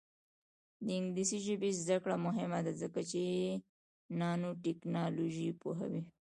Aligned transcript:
د 0.85 0.87
انګلیسي 0.99 1.37
ژبې 1.45 1.69
زده 1.81 1.97
کړه 2.03 2.15
مهمه 2.25 2.59
ده 2.65 2.71
ځکه 2.81 2.99
چې 3.11 3.21
نانوټیکنالوژي 4.19 5.49
پوهوي. 5.61 6.01